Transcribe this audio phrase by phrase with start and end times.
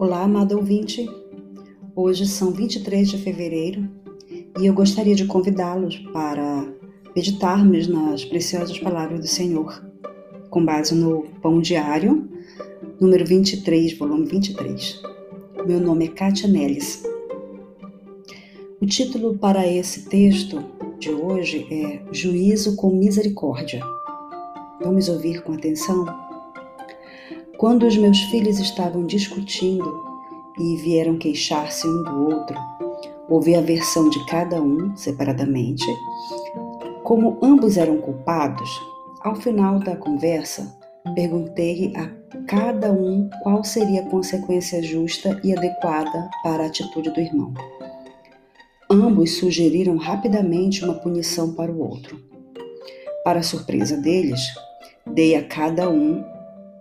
[0.00, 1.10] Olá, amado ouvinte.
[1.92, 3.90] Hoje são 23 de fevereiro
[4.56, 6.72] e eu gostaria de convidá-los para
[7.16, 9.84] meditarmos nas preciosas palavras do Senhor,
[10.50, 12.30] com base no Pão Diário,
[13.00, 15.02] número 23, volume 23.
[15.66, 17.02] Meu nome é Kátia Nelis.
[18.80, 20.62] O título para esse texto
[21.00, 23.82] de hoje é Juízo com Misericórdia.
[24.80, 26.27] Vamos ouvir com atenção?
[27.58, 30.04] Quando os meus filhos estavam discutindo
[30.60, 32.56] e vieram queixar-se um do outro,
[33.28, 35.84] ouvi a versão de cada um separadamente.
[37.02, 38.70] Como ambos eram culpados,
[39.24, 40.72] ao final da conversa,
[41.16, 42.06] perguntei a
[42.46, 47.52] cada um qual seria a consequência justa e adequada para a atitude do irmão.
[48.88, 52.22] Ambos sugeriram rapidamente uma punição para o outro.
[53.24, 54.40] Para surpresa deles,
[55.04, 56.37] dei a cada um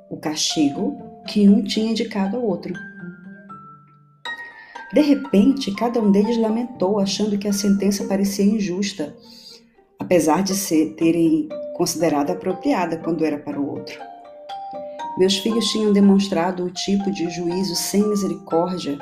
[0.10, 2.74] o castigo que um tinha indicado ao outro.
[4.94, 9.14] De repente, cada um deles lamentou, achando que a sentença parecia injusta,
[10.00, 14.00] apesar de ser, terem considerado apropriada quando era para o outro.
[15.18, 18.98] Meus filhos tinham demonstrado o tipo de juízo sem misericórdia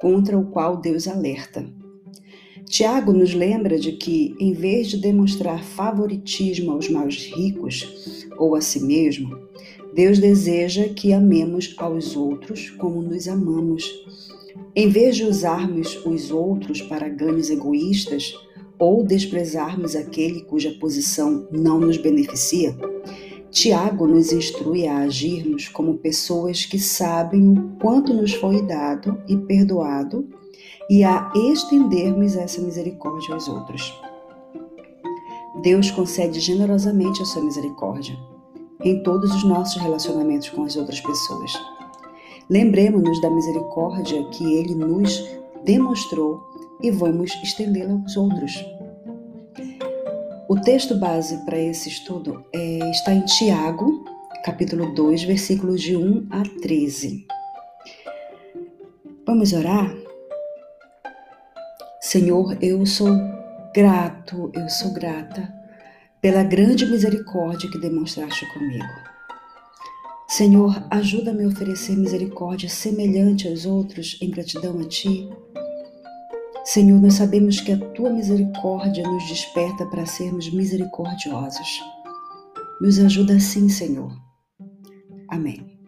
[0.00, 1.64] contra o qual Deus alerta.
[2.68, 8.60] Tiago nos lembra de que, em vez de demonstrar favoritismo aos mais ricos ou a
[8.60, 9.38] si mesmo,
[9.98, 13.84] Deus deseja que amemos aos outros como nos amamos.
[14.72, 18.32] Em vez de usarmos os outros para ganhos egoístas
[18.78, 22.78] ou desprezarmos aquele cuja posição não nos beneficia,
[23.50, 29.36] Tiago nos instrui a agirmos como pessoas que sabem o quanto nos foi dado e
[29.36, 30.28] perdoado
[30.88, 33.92] e a estendermos essa misericórdia aos outros.
[35.60, 38.16] Deus concede generosamente a sua misericórdia
[38.84, 41.52] em todos os nossos relacionamentos com as outras pessoas.
[42.48, 45.22] Lembremos-nos da misericórdia que ele nos
[45.64, 46.40] demonstrou
[46.82, 48.64] e vamos estendê-la aos outros.
[50.48, 54.04] O texto base para esse estudo é, está em Tiago,
[54.44, 57.26] capítulo 2, versículos de 1 a 13.
[59.26, 59.94] Vamos orar?
[62.00, 63.10] Senhor, eu sou
[63.74, 65.57] grato, eu sou grata
[66.20, 68.84] pela grande misericórdia que demonstraste comigo.
[70.28, 75.28] Senhor, ajuda-me a oferecer misericórdia semelhante aos outros em gratidão a Ti.
[76.64, 81.80] Senhor, nós sabemos que a Tua misericórdia nos desperta para sermos misericordiosos.
[82.80, 84.12] Nos ajuda assim, Senhor.
[85.28, 85.78] Amém.